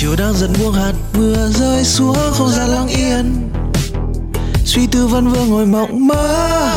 [0.00, 3.50] chiều đang dần buông hạt, mưa rơi xuống, không gian lặng yên.
[4.64, 6.70] Suy tư vẫn vương ngồi mộng mơ.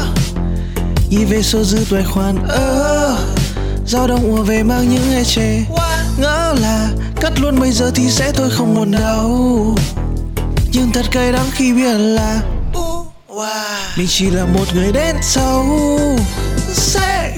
[1.10, 3.18] Nghĩ về số dư tuổi khoản ơ.
[3.88, 5.60] Giao động ùa về mang những e chê.
[6.18, 6.90] Ngỡ là
[7.22, 9.76] cắt luôn bây giờ thì sẽ thôi không buồn đau.
[10.72, 12.42] nhưng thật cay đắng khi biết là
[13.98, 15.66] mình chỉ là một người đến sau.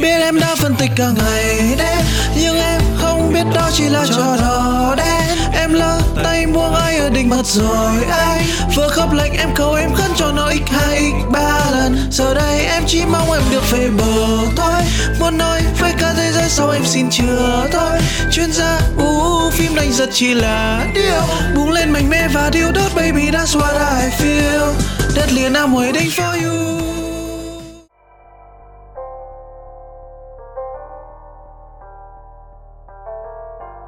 [0.02, 2.05] Biết em đã phân tích cả ngày đêm.
[2.38, 6.98] Nhưng em không biết đó chỉ là trò đỏ đen em lỡ tay buông ai
[6.98, 8.44] ở đỉnh mặt rồi anh.
[8.76, 11.98] Vừa khóc lạnh em cầu em khấn cho nó x hai x ba lần.
[12.12, 14.82] Giờ đây em chỉ mong em được về bờ thôi.
[15.20, 18.00] Muốn nói với cả thế giới sau em xin chừa thôi.
[18.32, 21.22] Chuyên gia, u phim đánh giật chỉ là điều.
[21.55, 24.74] Bùng lên mạnh mẽ và điêu đốt baby, that's what I feel.
[25.16, 26.95] Đất liền, I'm waiting for you.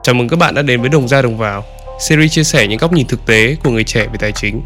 [0.07, 1.63] Chào mừng các bạn đã đến với Đồng ra Đồng vào,
[1.99, 4.61] series chia sẻ những góc nhìn thực tế của người trẻ về tài chính.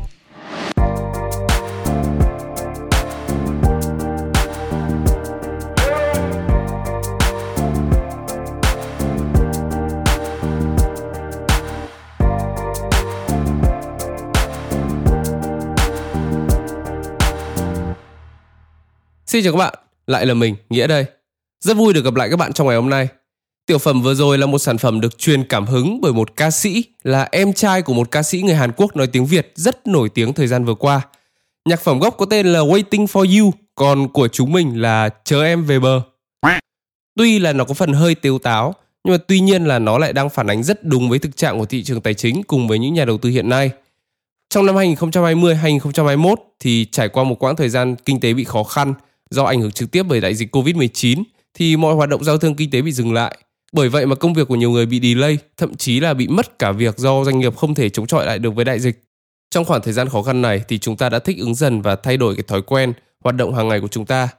[19.25, 19.73] Xin chào các bạn,
[20.07, 21.05] lại là mình, Nghĩa đây.
[21.59, 23.07] Rất vui được gặp lại các bạn trong ngày hôm nay.
[23.65, 26.51] Tiểu phẩm vừa rồi là một sản phẩm được truyền cảm hứng bởi một ca
[26.51, 29.87] sĩ là em trai của một ca sĩ người Hàn Quốc nói tiếng Việt rất
[29.87, 31.01] nổi tiếng thời gian vừa qua.
[31.69, 35.43] Nhạc phẩm gốc có tên là Waiting for You, còn của chúng mình là Chờ
[35.43, 36.01] em về bờ.
[37.15, 40.13] Tuy là nó có phần hơi tiêu táo, nhưng mà tuy nhiên là nó lại
[40.13, 42.79] đang phản ánh rất đúng với thực trạng của thị trường tài chính cùng với
[42.79, 43.71] những nhà đầu tư hiện nay.
[44.49, 48.93] Trong năm 2020-2021 thì trải qua một quãng thời gian kinh tế bị khó khăn
[49.29, 52.55] do ảnh hưởng trực tiếp bởi đại dịch Covid-19 thì mọi hoạt động giao thương
[52.55, 53.37] kinh tế bị dừng lại
[53.71, 56.59] bởi vậy mà công việc của nhiều người bị delay, thậm chí là bị mất
[56.59, 59.03] cả việc do doanh nghiệp không thể chống chọi lại được với đại dịch.
[59.51, 61.95] Trong khoảng thời gian khó khăn này thì chúng ta đã thích ứng dần và
[61.95, 64.29] thay đổi cái thói quen, hoạt động hàng ngày của chúng ta.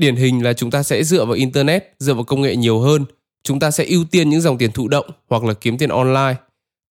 [0.00, 3.04] Điển hình là chúng ta sẽ dựa vào internet, dựa vào công nghệ nhiều hơn.
[3.44, 6.34] Chúng ta sẽ ưu tiên những dòng tiền thụ động hoặc là kiếm tiền online.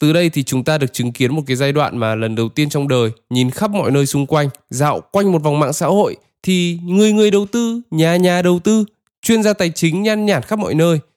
[0.00, 2.48] Từ đây thì chúng ta được chứng kiến một cái giai đoạn mà lần đầu
[2.48, 5.86] tiên trong đời nhìn khắp mọi nơi xung quanh, dạo quanh một vòng mạng xã
[5.86, 8.84] hội thì người người đầu tư, nhà nhà đầu tư,
[9.22, 10.98] chuyên gia tài chính nhan nhản khắp mọi nơi–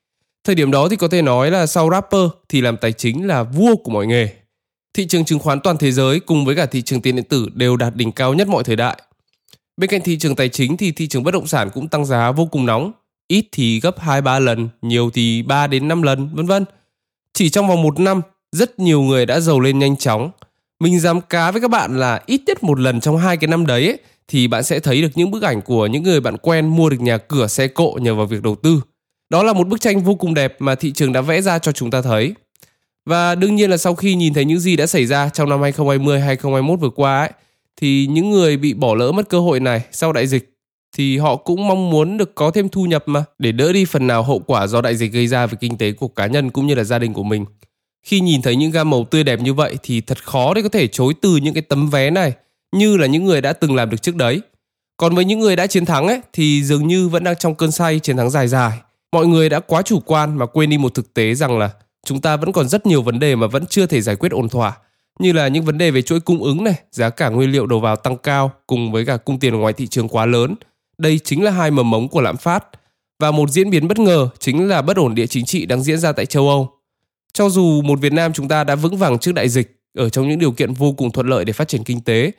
[0.46, 3.44] Thời điểm đó thì có thể nói là sau rapper thì làm tài chính là
[3.44, 4.30] vua của mọi nghề.
[4.94, 7.50] Thị trường chứng khoán toàn thế giới cùng với cả thị trường tiền điện tử
[7.54, 9.02] đều đạt đỉnh cao nhất mọi thời đại.
[9.78, 12.32] Bên cạnh thị trường tài chính thì thị trường bất động sản cũng tăng giá
[12.32, 12.92] vô cùng nóng,
[13.28, 16.66] ít thì gấp 2-3 lần, nhiều thì 3 đến 5 lần, vân vân.
[17.34, 20.32] Chỉ trong vòng một năm, rất nhiều người đã giàu lên nhanh chóng.
[20.80, 23.66] Mình dám cá với các bạn là ít nhất một lần trong hai cái năm
[23.66, 26.68] đấy ấy, thì bạn sẽ thấy được những bức ảnh của những người bạn quen
[26.68, 28.82] mua được nhà cửa xe cộ nhờ vào việc đầu tư.
[29.30, 31.72] Đó là một bức tranh vô cùng đẹp mà thị trường đã vẽ ra cho
[31.72, 32.34] chúng ta thấy.
[33.06, 35.62] Và đương nhiên là sau khi nhìn thấy những gì đã xảy ra trong năm
[35.62, 37.32] 2020 2021 vừa qua ấy,
[37.82, 40.52] thì những người bị bỏ lỡ mất cơ hội này sau đại dịch
[40.98, 44.08] thì họ cũng mong muốn được có thêm thu nhập mà, để đỡ đi phần
[44.08, 46.68] nào hậu quả do đại dịch gây ra về kinh tế của cá nhân cũng
[46.68, 47.46] như là gia đình của mình.
[48.04, 50.70] Khi nhìn thấy những gam màu tươi đẹp như vậy thì thật khó để có
[50.70, 52.34] thể chối từ những cái tấm vé này
[52.72, 54.42] như là những người đã từng làm được trước đấy.
[54.98, 57.72] Còn với những người đã chiến thắng ấy thì dường như vẫn đang trong cơn
[57.72, 58.80] say chiến thắng dài dài
[59.16, 61.70] mọi người đã quá chủ quan mà quên đi một thực tế rằng là
[62.06, 64.50] chúng ta vẫn còn rất nhiều vấn đề mà vẫn chưa thể giải quyết ổn
[64.50, 64.78] thỏa
[65.20, 67.80] như là những vấn đề về chuỗi cung ứng này, giá cả nguyên liệu đầu
[67.80, 70.56] vào tăng cao cùng với cả cung tiền ngoài thị trường quá lớn.
[70.98, 72.66] Đây chính là hai mầm mống của lạm phát.
[73.20, 76.00] Và một diễn biến bất ngờ chính là bất ổn địa chính trị đang diễn
[76.00, 76.72] ra tại châu Âu.
[77.34, 80.30] Cho dù một Việt Nam chúng ta đã vững vàng trước đại dịch ở trong
[80.30, 82.32] những điều kiện vô cùng thuận lợi để phát triển kinh tế,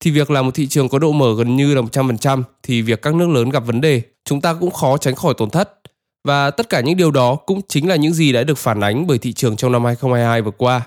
[0.00, 3.02] thì việc là một thị trường có độ mở gần như là 100% thì việc
[3.02, 5.83] các nước lớn gặp vấn đề, chúng ta cũng khó tránh khỏi tổn thất.
[6.24, 9.06] Và tất cả những điều đó cũng chính là những gì đã được phản ánh
[9.06, 10.82] bởi thị trường trong năm 2022 vừa qua.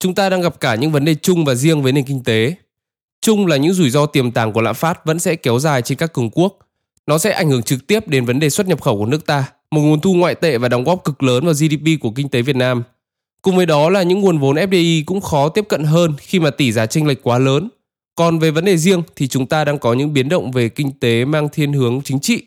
[0.00, 2.54] Chúng ta đang gặp cả những vấn đề chung và riêng với nền kinh tế.
[3.20, 5.98] Chung là những rủi ro tiềm tàng của lạm phát vẫn sẽ kéo dài trên
[5.98, 6.58] các cường quốc.
[7.06, 9.44] Nó sẽ ảnh hưởng trực tiếp đến vấn đề xuất nhập khẩu của nước ta,
[9.70, 12.42] một nguồn thu ngoại tệ và đóng góp cực lớn vào GDP của kinh tế
[12.42, 12.82] Việt Nam.
[13.42, 16.50] Cùng với đó là những nguồn vốn FDI cũng khó tiếp cận hơn khi mà
[16.50, 17.68] tỷ giá chênh lệch quá lớn.
[18.14, 20.92] Còn về vấn đề riêng thì chúng ta đang có những biến động về kinh
[21.00, 22.42] tế mang thiên hướng chính trị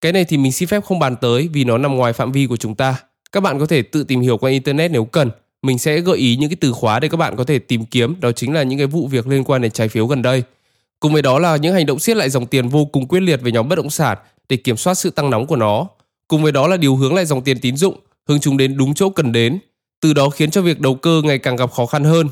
[0.00, 2.46] cái này thì mình xin phép không bàn tới vì nó nằm ngoài phạm vi
[2.46, 2.96] của chúng ta.
[3.32, 5.30] Các bạn có thể tự tìm hiểu qua internet nếu cần.
[5.62, 8.20] Mình sẽ gợi ý những cái từ khóa để các bạn có thể tìm kiếm,
[8.20, 10.42] đó chính là những cái vụ việc liên quan đến trái phiếu gần đây.
[11.00, 13.42] Cùng với đó là những hành động siết lại dòng tiền vô cùng quyết liệt
[13.42, 14.18] về nhóm bất động sản
[14.48, 15.86] để kiểm soát sự tăng nóng của nó.
[16.28, 17.96] Cùng với đó là điều hướng lại dòng tiền tín dụng,
[18.28, 19.58] hướng chúng đến đúng chỗ cần đến,
[20.00, 22.28] từ đó khiến cho việc đầu cơ ngày càng gặp khó khăn hơn.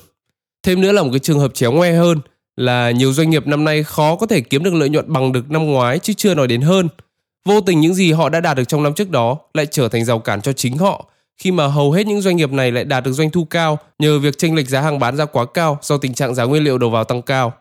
[0.63, 2.21] Thêm nữa là một cái trường hợp chéo ngoe hơn
[2.57, 5.51] là nhiều doanh nghiệp năm nay khó có thể kiếm được lợi nhuận bằng được
[5.51, 6.89] năm ngoái chứ chưa nói đến hơn–
[7.49, 10.05] Vô tình những gì họ đã đạt được trong năm trước đó lại trở thành
[10.05, 11.07] rào cản cho chính họ
[11.37, 14.19] khi mà hầu hết những doanh nghiệp này lại đạt được doanh thu cao nhờ
[14.19, 16.79] việc chênh lệch giá hàng bán ra quá cao do tình trạng giá nguyên liệu
[16.79, 17.53] đầu vào tăng cao.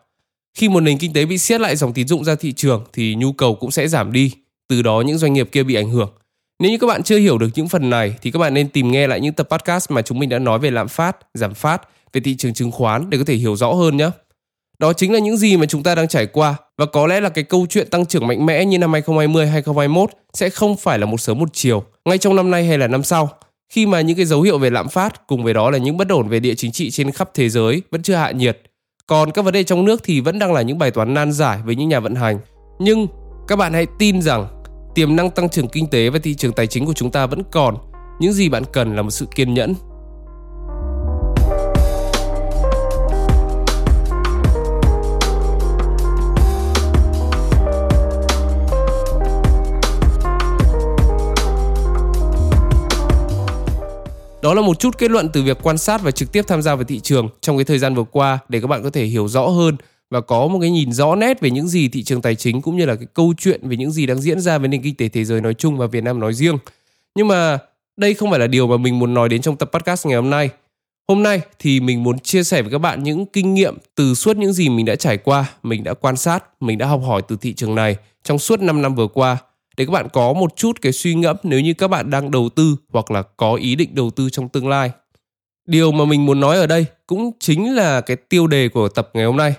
[0.54, 3.14] Khi một nền kinh tế bị siết lại dòng tín dụng ra thị trường thì
[3.14, 4.32] nhu cầu cũng sẽ giảm đi,
[4.68, 6.10] từ đó những doanh nghiệp kia bị ảnh hưởng.
[6.58, 8.90] Nếu như các bạn chưa hiểu được những phần này thì các bạn nên tìm
[8.90, 11.82] nghe lại những tập podcast mà chúng mình đã nói về lạm phát, giảm phát,
[12.12, 14.10] về thị trường chứng khoán để có thể hiểu rõ hơn nhé.
[14.78, 17.28] Đó chính là những gì mà chúng ta đang trải qua và có lẽ là
[17.28, 21.06] cái câu chuyện tăng trưởng mạnh mẽ như năm 2020 2021 sẽ không phải là
[21.06, 23.30] một sớm một chiều, ngay trong năm nay hay là năm sau.
[23.72, 26.08] Khi mà những cái dấu hiệu về lạm phát cùng với đó là những bất
[26.08, 28.60] ổn về địa chính trị trên khắp thế giới vẫn chưa hạ nhiệt.
[29.06, 31.58] Còn các vấn đề trong nước thì vẫn đang là những bài toán nan giải
[31.64, 32.38] với những nhà vận hành.
[32.78, 33.06] Nhưng
[33.48, 34.46] các bạn hãy tin rằng
[34.94, 37.42] tiềm năng tăng trưởng kinh tế và thị trường tài chính của chúng ta vẫn
[37.50, 37.76] còn.
[38.20, 39.74] Những gì bạn cần là một sự kiên nhẫn
[54.48, 56.74] Đó là một chút kết luận từ việc quan sát và trực tiếp tham gia
[56.74, 59.28] vào thị trường trong cái thời gian vừa qua để các bạn có thể hiểu
[59.28, 59.76] rõ hơn
[60.10, 62.76] và có một cái nhìn rõ nét về những gì thị trường tài chính cũng
[62.76, 65.08] như là cái câu chuyện về những gì đang diễn ra với nền kinh tế
[65.08, 66.58] thế giới nói chung và Việt Nam nói riêng.
[67.14, 67.58] Nhưng mà
[67.96, 70.30] đây không phải là điều mà mình muốn nói đến trong tập podcast ngày hôm
[70.30, 70.50] nay.
[71.08, 74.36] Hôm nay thì mình muốn chia sẻ với các bạn những kinh nghiệm từ suốt
[74.36, 77.36] những gì mình đã trải qua, mình đã quan sát, mình đã học hỏi từ
[77.40, 79.36] thị trường này trong suốt 5 năm vừa qua
[79.78, 82.48] để các bạn có một chút cái suy ngẫm nếu như các bạn đang đầu
[82.48, 84.90] tư hoặc là có ý định đầu tư trong tương lai.
[85.66, 89.10] Điều mà mình muốn nói ở đây cũng chính là cái tiêu đề của tập
[89.14, 89.54] ngày hôm nay.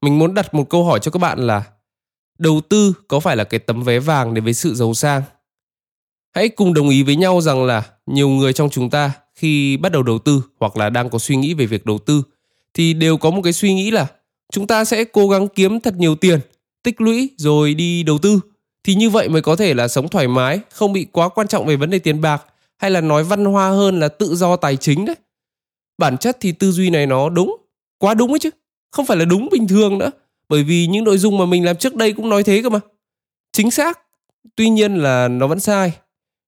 [0.00, 1.62] Mình muốn đặt một câu hỏi cho các bạn là
[2.38, 5.22] đầu tư có phải là cái tấm vé vàng đến với sự giàu sang?
[6.34, 9.92] Hãy cùng đồng ý với nhau rằng là nhiều người trong chúng ta khi bắt
[9.92, 12.22] đầu đầu tư hoặc là đang có suy nghĩ về việc đầu tư
[12.74, 14.06] thì đều có một cái suy nghĩ là
[14.52, 16.40] chúng ta sẽ cố gắng kiếm thật nhiều tiền,
[16.82, 18.40] tích lũy rồi đi đầu tư
[18.86, 21.66] thì như vậy mới có thể là sống thoải mái, không bị quá quan trọng
[21.66, 22.42] về vấn đề tiền bạc
[22.78, 25.16] hay là nói văn hoa hơn là tự do tài chính đấy.
[25.98, 27.56] Bản chất thì tư duy này nó đúng,
[27.98, 28.50] quá đúng ấy chứ,
[28.90, 30.10] không phải là đúng bình thường nữa,
[30.48, 32.80] bởi vì những nội dung mà mình làm trước đây cũng nói thế cơ mà.
[33.52, 34.00] Chính xác,
[34.56, 35.92] tuy nhiên là nó vẫn sai,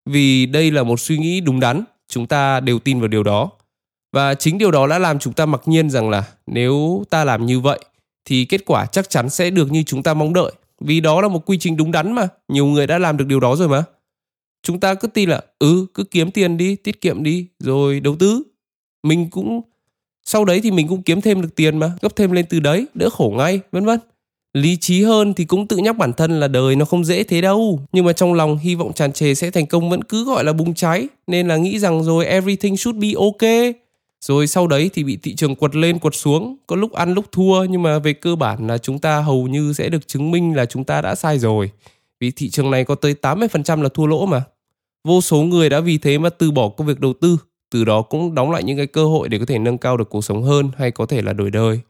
[0.07, 3.51] vì đây là một suy nghĩ đúng đắn, chúng ta đều tin vào điều đó.
[4.13, 7.47] Và chính điều đó đã làm chúng ta mặc nhiên rằng là nếu ta làm
[7.47, 7.79] như vậy
[8.25, 11.29] thì kết quả chắc chắn sẽ được như chúng ta mong đợi vì đó là
[11.29, 12.29] một quy trình đúng đắn mà.
[12.49, 13.85] Nhiều người đã làm được điều đó rồi mà.
[14.63, 18.17] Chúng ta cứ tin là ừ cứ kiếm tiền đi, tiết kiệm đi, rồi đầu
[18.17, 18.43] tư.
[19.03, 19.61] Mình cũng,
[20.25, 22.87] sau đấy thì mình cũng kiếm thêm được tiền mà, gấp thêm lên từ đấy,
[22.95, 24.01] đỡ khổ ngay, vân vân.
[24.55, 27.41] Lý trí hơn thì cũng tự nhắc bản thân là đời nó không dễ thế
[27.41, 27.81] đâu.
[27.93, 30.53] Nhưng mà trong lòng hy vọng tràn trề sẽ thành công vẫn cứ gọi là
[30.53, 31.09] bùng cháy.
[31.27, 33.75] Nên là nghĩ rằng rồi everything should be okay
[34.21, 36.57] rồi sau đấy thì bị thị trường quật lên quật xuống.
[36.67, 39.73] Có lúc ăn lúc thua nhưng mà về cơ bản là chúng ta hầu như
[39.73, 41.71] sẽ được chứng minh là chúng ta đã sai rồi.
[42.21, 44.43] Vì thị trường này có tới 80% là thua lỗ mà.
[45.09, 47.39] Vô số người đã vì thế mà từ bỏ công việc đầu tư.
[47.71, 50.11] Từ đó cũng đóng lại những cái cơ hội để có thể nâng cao được
[50.11, 51.81] cuộc sống hơn hay có thể là đổi đời.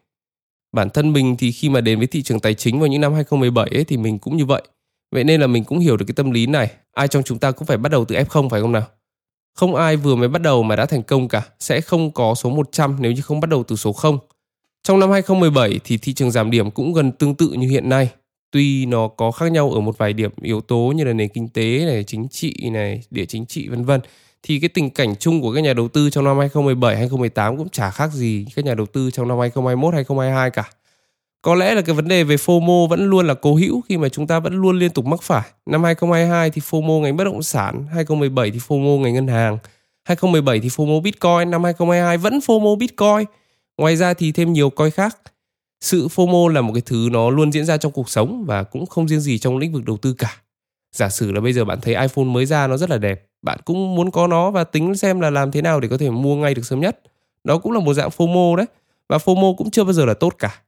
[0.73, 3.15] Bản thân mình thì khi mà đến với thị trường tài chính vào những năm
[3.15, 4.63] 2017 ấy, thì mình cũng như vậy.
[5.11, 6.71] Vậy nên là mình cũng hiểu được cái tâm lý này.
[6.93, 8.87] Ai trong chúng ta cũng phải bắt đầu từ F0 phải không nào?
[9.59, 12.51] Không ai vừa mới bắt đầu mà đã thành công cả, sẽ không có số
[12.51, 14.19] 100 nếu như không bắt đầu từ số 0.
[14.83, 18.11] Trong năm 2017 thì thị trường giảm điểm cũng gần tương tự như hiện nay.
[18.51, 21.49] Tuy nó có khác nhau ở một vài điểm yếu tố như là nền kinh
[21.49, 24.00] tế này, chính trị này, địa chính trị vân vân
[24.43, 27.69] thì cái tình cảnh chung của các nhà đầu tư trong năm 2017 2018 cũng
[27.69, 30.71] chả khác gì các nhà đầu tư trong năm 2021 2022 cả.
[31.42, 34.09] Có lẽ là cái vấn đề về FOMO vẫn luôn là cố hữu khi mà
[34.09, 35.49] chúng ta vẫn luôn liên tục mắc phải.
[35.66, 39.59] Năm 2022 thì FOMO ngành bất động sản, 2017 thì FOMO ngành ngân hàng,
[40.04, 43.25] 2017 thì FOMO Bitcoin, năm 2022 vẫn FOMO Bitcoin.
[43.78, 45.18] Ngoài ra thì thêm nhiều coin khác.
[45.80, 48.87] Sự FOMO là một cái thứ nó luôn diễn ra trong cuộc sống và cũng
[48.87, 50.37] không riêng gì trong lĩnh vực đầu tư cả.
[50.92, 53.59] Giả sử là bây giờ bạn thấy iPhone mới ra nó rất là đẹp, bạn
[53.64, 56.37] cũng muốn có nó và tính xem là làm thế nào để có thể mua
[56.37, 57.00] ngay được sớm nhất.
[57.45, 58.66] Đó cũng là một dạng FOMO đấy.
[59.09, 60.62] Và FOMO cũng chưa bao giờ là tốt cả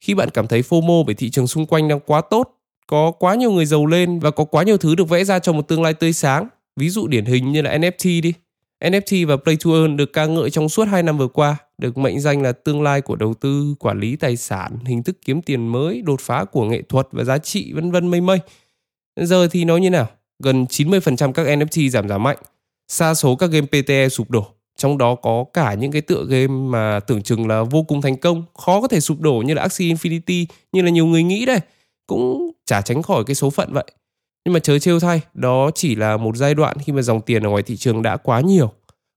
[0.00, 3.34] khi bạn cảm thấy FOMO bởi thị trường xung quanh đang quá tốt, có quá
[3.34, 5.82] nhiều người giàu lên và có quá nhiều thứ được vẽ ra cho một tương
[5.82, 6.48] lai tươi sáng.
[6.76, 8.32] Ví dụ điển hình như là NFT đi.
[8.80, 11.98] NFT và Play to Earn được ca ngợi trong suốt 2 năm vừa qua, được
[11.98, 15.42] mệnh danh là tương lai của đầu tư, quản lý tài sản, hình thức kiếm
[15.42, 18.38] tiền mới, đột phá của nghệ thuật và giá trị vân vân mây mây.
[19.16, 20.08] Giờ thì nói như nào?
[20.38, 22.38] Gần 90% các NFT giảm giá mạnh,
[22.88, 24.46] xa số các game PTE sụp đổ
[24.80, 28.16] trong đó có cả những cái tựa game mà tưởng chừng là vô cùng thành
[28.16, 31.46] công, khó có thể sụp đổ như là Axie Infinity, như là nhiều người nghĩ
[31.46, 31.60] đây
[32.06, 33.84] cũng chả tránh khỏi cái số phận vậy.
[34.44, 37.42] Nhưng mà chớ trêu thay, đó chỉ là một giai đoạn khi mà dòng tiền
[37.42, 38.72] ở ngoài thị trường đã quá nhiều.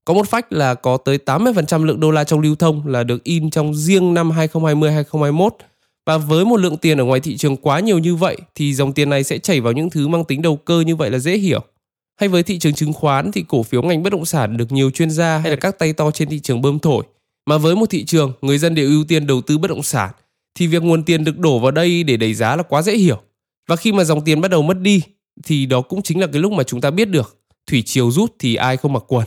[0.06, 3.24] Có một fact là có tới 80% lượng đô la trong lưu thông là được
[3.24, 5.50] in trong riêng năm 2020-2021
[6.06, 8.94] và với một lượng tiền ở ngoài thị trường quá nhiều như vậy thì dòng
[8.94, 11.38] tiền này sẽ chảy vào những thứ mang tính đầu cơ như vậy là dễ
[11.38, 11.62] hiểu.
[12.20, 14.92] Hay với thị trường chứng khoán thì cổ phiếu ngành bất động sản được nhiều
[14.92, 17.04] chuyên gia hay là các tay to trên thị trường bơm thổi.
[17.46, 20.12] Mà với một thị trường người dân đều ưu tiên đầu tư bất động sản
[20.56, 23.22] thì việc nguồn tiền được đổ vào đây để đẩy giá là quá dễ hiểu.
[23.68, 25.02] Và khi mà dòng tiền bắt đầu mất đi
[25.44, 28.36] thì đó cũng chính là cái lúc mà chúng ta biết được thủy chiều rút
[28.40, 29.26] thì ai không mặc quần.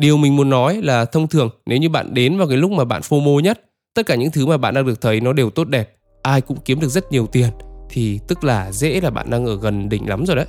[0.00, 2.84] Điều mình muốn nói là thông thường nếu như bạn đến vào cái lúc mà
[2.84, 3.60] bạn FOMO nhất,
[3.94, 6.58] tất cả những thứ mà bạn đang được thấy nó đều tốt đẹp, ai cũng
[6.64, 7.50] kiếm được rất nhiều tiền
[7.90, 10.46] thì tức là dễ là bạn đang ở gần đỉnh lắm rồi đấy.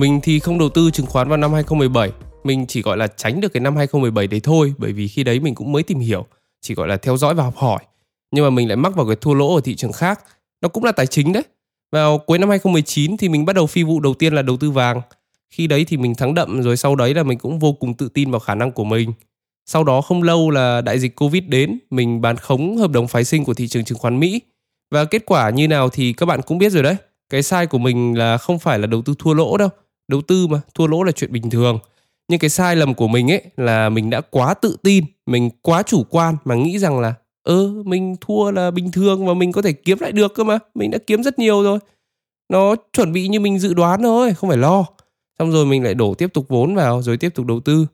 [0.00, 2.12] Mình thì không đầu tư chứng khoán vào năm 2017,
[2.44, 5.40] mình chỉ gọi là tránh được cái năm 2017 đấy thôi bởi vì khi đấy
[5.40, 6.26] mình cũng mới tìm hiểu,
[6.60, 7.78] chỉ gọi là theo dõi và học hỏi.
[8.30, 10.20] Nhưng mà mình lại mắc vào cái thua lỗ ở thị trường khác.
[10.62, 11.42] Nó cũng là tài chính đấy.
[11.92, 14.70] Vào cuối năm 2019 thì mình bắt đầu phi vụ đầu tiên là đầu tư
[14.70, 15.00] vàng.
[15.50, 18.08] Khi đấy thì mình thắng đậm rồi sau đấy là mình cũng vô cùng tự
[18.08, 19.12] tin vào khả năng của mình.
[19.66, 23.24] Sau đó không lâu là đại dịch Covid đến, mình bán khống hợp đồng phái
[23.24, 24.40] sinh của thị trường chứng khoán Mỹ.
[24.90, 26.96] Và kết quả như nào thì các bạn cũng biết rồi đấy.
[27.30, 29.68] Cái sai của mình là không phải là đầu tư thua lỗ đâu.
[30.10, 31.78] Đầu tư mà, thua lỗ là chuyện bình thường.
[32.28, 35.82] Nhưng cái sai lầm của mình ấy là mình đã quá tự tin, mình quá
[35.82, 39.52] chủ quan mà nghĩ rằng là ơ ừ, mình thua là bình thường và mình
[39.52, 41.78] có thể kiếm lại được cơ mà mình đã kiếm rất nhiều rồi.
[42.52, 44.84] Nó chuẩn bị như mình dự đoán thôi không phải lo.
[45.38, 47.86] Xong rồi mình lại đổ tiếp tục vốn vào rồi tiếp tục đầu tư.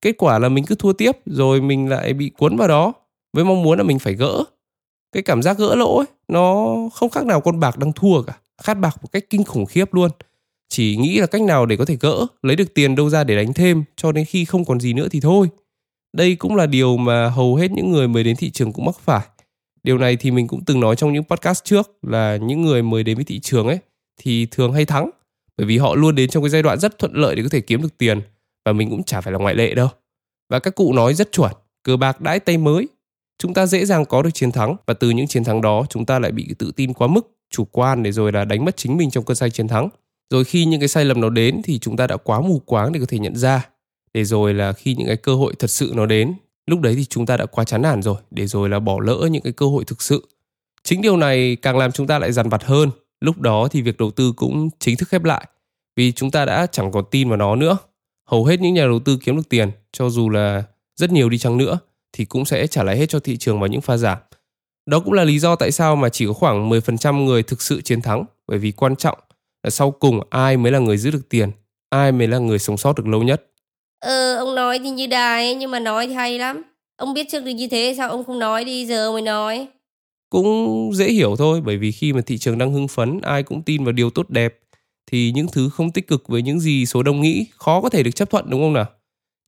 [0.00, 2.92] Kết quả là mình cứ thua tiếp rồi mình lại bị cuốn vào đó
[3.32, 4.44] với mong muốn là mình phải gỡ.
[5.12, 8.38] Cái cảm giác gỡ lỗ ấy nó không khác nào con bạc đang thua cả
[8.62, 10.10] khát bạc một cách kinh khủng khiếp luôn
[10.74, 13.36] chỉ nghĩ là cách nào để có thể gỡ lấy được tiền đâu ra để
[13.36, 15.48] đánh thêm cho đến khi không còn gì nữa thì thôi
[16.16, 18.94] đây cũng là điều mà hầu hết những người mới đến thị trường cũng mắc
[19.00, 19.26] phải.
[19.82, 23.02] Điều này thì mình cũng từng nói trong những podcast trước là những người mới
[23.02, 23.78] đến với thị trường ấy
[24.20, 25.10] thì thường hay thắng
[25.56, 27.60] bởi vì họ luôn đến trong cái giai đoạn rất thuận lợi để có thể
[27.60, 28.20] kiếm được tiền
[28.64, 29.88] và mình cũng chả phải là ngoại lệ đâu.
[30.50, 31.52] Và các cụ nói rất chuẩn,
[31.82, 32.88] cờ bạc đãi tay mới.
[33.38, 36.06] Chúng ta dễ dàng có được chiến thắng và từ những chiến thắng đó chúng
[36.06, 38.96] ta lại bị tự tin quá mức, chủ quan để rồi là đánh mất chính
[38.96, 39.88] mình trong cơn say chiến thắng.
[40.30, 42.92] Rồi khi những cái sai lầm nó đến thì chúng ta đã quá mù quáng
[42.92, 43.68] để có thể nhận ra.
[44.14, 46.34] Để rồi là khi những cái cơ hội thật sự nó đến,
[46.66, 49.28] lúc đấy thì chúng ta đã quá chán nản rồi, để rồi là bỏ lỡ
[49.30, 50.28] những cái cơ hội thực sự.
[50.82, 52.90] Chính điều này càng làm chúng ta lại dằn vặt hơn.
[53.20, 55.46] Lúc đó thì việc đầu tư cũng chính thức khép lại,
[55.96, 57.78] vì chúng ta đã chẳng còn tin vào nó nữa.
[58.26, 60.64] Hầu hết những nhà đầu tư kiếm được tiền, cho dù là
[60.96, 61.78] rất nhiều đi chăng nữa,
[62.12, 64.18] thì cũng sẽ trả lại hết cho thị trường vào những pha giảm.
[64.86, 67.80] Đó cũng là lý do tại sao mà chỉ có khoảng 10% người thực sự
[67.82, 69.18] chiến thắng, bởi vì quan trọng
[69.64, 71.50] là sau cùng ai mới là người giữ được tiền
[71.90, 73.42] ai mới là người sống sót được lâu nhất
[74.04, 76.62] Ờ, ông nói thì như đài nhưng mà nói thì hay lắm.
[76.96, 79.66] Ông biết trước được như thế sao ông không nói đi giờ mới nói.
[80.30, 83.62] Cũng dễ hiểu thôi bởi vì khi mà thị trường đang hưng phấn ai cũng
[83.62, 84.58] tin vào điều tốt đẹp
[85.10, 88.02] thì những thứ không tích cực với những gì số đông nghĩ khó có thể
[88.02, 88.86] được chấp thuận đúng không nào?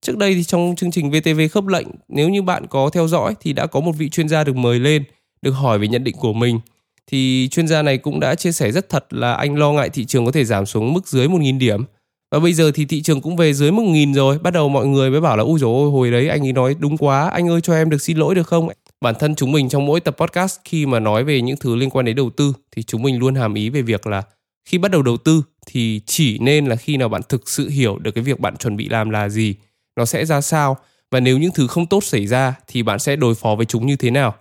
[0.03, 3.35] Trước đây thì trong chương trình VTV khớp lệnh nếu như bạn có theo dõi
[3.41, 5.05] thì đã có một vị chuyên gia được mời lên
[5.43, 6.61] được hỏi về nhận định của mình
[7.11, 10.05] thì chuyên gia này cũng đã chia sẻ rất thật là anh lo ngại thị
[10.05, 11.85] trường có thể giảm xuống mức dưới 1.000 điểm.
[12.31, 14.39] Và bây giờ thì thị trường cũng về dưới một nghìn rồi.
[14.39, 16.75] Bắt đầu mọi người mới bảo là, ui dồi ôi, hồi đấy anh ấy nói
[16.79, 17.29] đúng quá.
[17.29, 18.69] Anh ơi, cho em được xin lỗi được không?
[19.01, 21.91] Bản thân chúng mình trong mỗi tập podcast khi mà nói về những thứ liên
[21.91, 24.23] quan đến đầu tư thì chúng mình luôn hàm ý về việc là
[24.69, 27.99] khi bắt đầu đầu tư thì chỉ nên là khi nào bạn thực sự hiểu
[27.99, 29.55] được cái việc bạn chuẩn bị làm là gì,
[29.97, 30.77] nó sẽ ra sao.
[31.11, 33.87] Và nếu những thứ không tốt xảy ra thì bạn sẽ đối phó với chúng
[33.87, 34.35] như thế nào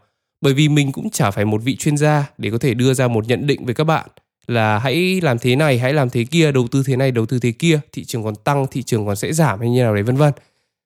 [0.46, 3.08] bởi vì mình cũng chả phải một vị chuyên gia để có thể đưa ra
[3.08, 4.10] một nhận định với các bạn
[4.48, 7.40] là hãy làm thế này, hãy làm thế kia, đầu tư thế này, đầu tư
[7.40, 10.04] thế kia, thị trường còn tăng, thị trường còn sẽ giảm hay như nào đấy,
[10.04, 10.34] vân vân.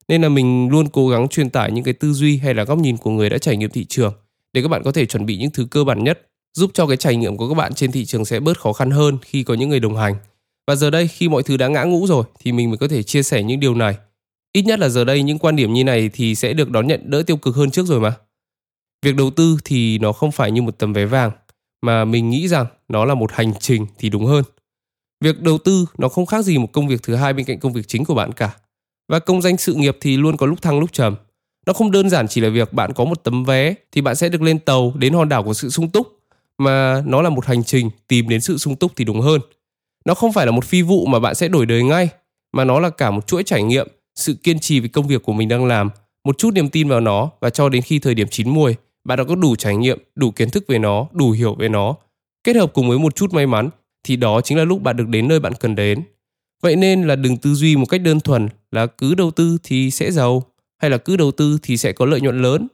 [0.07, 2.77] Nên là mình luôn cố gắng truyền tải những cái tư duy hay là góc
[2.77, 4.13] nhìn của người đã trải nghiệm thị trường
[4.53, 6.97] để các bạn có thể chuẩn bị những thứ cơ bản nhất, giúp cho cái
[6.97, 9.53] trải nghiệm của các bạn trên thị trường sẽ bớt khó khăn hơn khi có
[9.53, 10.15] những người đồng hành.
[10.67, 13.03] Và giờ đây khi mọi thứ đã ngã ngũ rồi thì mình mới có thể
[13.03, 13.95] chia sẻ những điều này.
[14.53, 17.09] Ít nhất là giờ đây những quan điểm như này thì sẽ được đón nhận
[17.09, 18.13] đỡ tiêu cực hơn trước rồi mà
[19.01, 21.31] việc đầu tư thì nó không phải như một tấm vé vàng
[21.81, 24.43] mà mình nghĩ rằng nó là một hành trình thì đúng hơn.
[25.23, 27.73] Việc đầu tư nó không khác gì một công việc thứ hai bên cạnh công
[27.73, 28.55] việc chính của bạn cả.
[29.11, 31.15] Và công danh sự nghiệp thì luôn có lúc thăng lúc trầm.
[31.65, 34.29] Nó không đơn giản chỉ là việc bạn có một tấm vé thì bạn sẽ
[34.29, 36.07] được lên tàu đến hòn đảo của sự sung túc,
[36.57, 39.41] mà nó là một hành trình tìm đến sự sung túc thì đúng hơn.
[40.05, 42.09] Nó không phải là một phi vụ mà bạn sẽ đổi đời ngay,
[42.53, 45.33] mà nó là cả một chuỗi trải nghiệm, sự kiên trì với công việc của
[45.33, 45.89] mình đang làm,
[46.25, 48.75] một chút niềm tin vào nó và cho đến khi thời điểm chín muồi,
[49.09, 51.95] bạn đã có đủ trải nghiệm, đủ kiến thức về nó, đủ hiểu về nó,
[52.43, 53.69] kết hợp cùng với một chút may mắn
[54.03, 56.03] thì đó chính là lúc bạn được đến nơi bạn cần đến.
[56.61, 59.91] Vậy nên là đừng tư duy một cách đơn thuần là cứ đầu tư thì
[59.91, 60.43] sẽ giàu
[60.81, 62.67] hay là cứ đầu tư thì sẽ có lợi nhuận lớn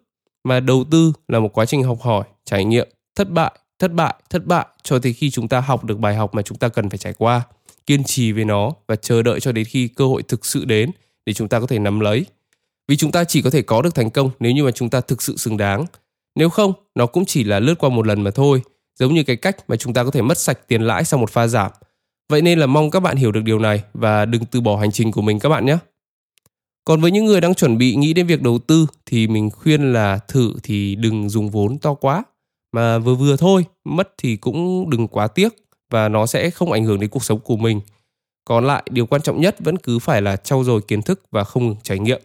[0.44, 4.16] mà đầu tư là một quá trình học hỏi, trải nghiệm, thất bại, thất bại,
[4.30, 6.90] thất bại cho tới khi chúng ta học được bài học mà chúng ta cần
[6.90, 7.42] phải trải qua,
[7.86, 10.92] kiên trì với nó và chờ đợi cho đến khi cơ hội thực sự đến
[11.26, 12.26] để chúng ta có thể nắm lấy.
[12.88, 15.02] Vì chúng ta chỉ có thể có được thành công nếu như mà chúng ta
[15.02, 15.86] thực sự xứng đáng.
[16.36, 18.62] Nếu không, nó cũng chỉ là lướt qua một lần mà thôi,
[19.00, 21.30] giống như cái cách mà chúng ta có thể mất sạch tiền lãi sau một
[21.30, 21.72] pha giảm.
[22.30, 24.92] Vậy nên là mong các bạn hiểu được điều này và đừng từ bỏ hành
[24.92, 25.78] trình của mình các bạn nhé.
[26.86, 29.94] Còn với những người đang chuẩn bị nghĩ đến việc đầu tư thì mình khuyên
[29.94, 32.24] là thử thì đừng dùng vốn to quá
[32.72, 35.50] mà vừa vừa thôi, mất thì cũng đừng quá tiếc
[35.90, 37.82] và nó sẽ không ảnh hưởng đến cuộc sống của mình.
[38.46, 41.44] Còn lại điều quan trọng nhất vẫn cứ phải là trau dồi kiến thức và
[41.44, 42.22] không ngừng trải nghiệm.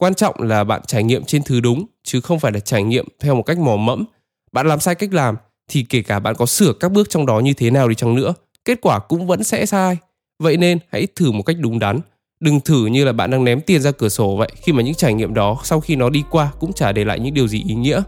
[0.00, 3.06] Quan trọng là bạn trải nghiệm trên thứ đúng chứ không phải là trải nghiệm
[3.20, 4.04] theo một cách mò mẫm.
[4.52, 5.36] Bạn làm sai cách làm
[5.68, 8.14] thì kể cả bạn có sửa các bước trong đó như thế nào đi chăng
[8.14, 9.96] nữa, kết quả cũng vẫn sẽ sai.
[10.42, 12.00] Vậy nên hãy thử một cách đúng đắn.
[12.40, 14.94] Đừng thử như là bạn đang ném tiền ra cửa sổ vậy khi mà những
[14.94, 17.64] trải nghiệm đó sau khi nó đi qua cũng chả để lại những điều gì
[17.68, 18.02] ý nghĩa.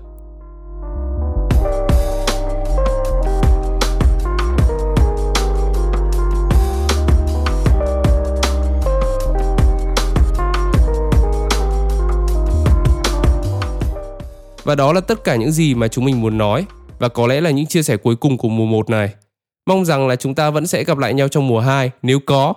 [14.71, 16.67] Và đó là tất cả những gì mà chúng mình muốn nói
[16.99, 19.15] và có lẽ là những chia sẻ cuối cùng của mùa 1 này.
[19.67, 22.55] Mong rằng là chúng ta vẫn sẽ gặp lại nhau trong mùa 2 nếu có.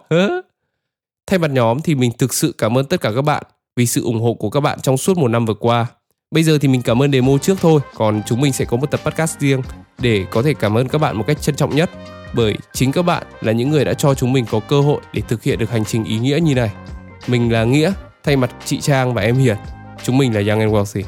[1.28, 3.44] Thay mặt nhóm thì mình thực sự cảm ơn tất cả các bạn
[3.76, 5.86] vì sự ủng hộ của các bạn trong suốt một năm vừa qua.
[6.32, 8.92] Bây giờ thì mình cảm ơn demo trước thôi, còn chúng mình sẽ có một
[8.92, 9.62] tập podcast riêng
[10.00, 11.90] để có thể cảm ơn các bạn một cách trân trọng nhất
[12.34, 15.22] bởi chính các bạn là những người đã cho chúng mình có cơ hội để
[15.28, 16.72] thực hiện được hành trình ý nghĩa như này.
[17.28, 17.94] Mình là Nghĩa,
[18.24, 19.58] thay mặt chị Trang và em Hiền.
[20.04, 21.04] Chúng mình là Young and Wealthy.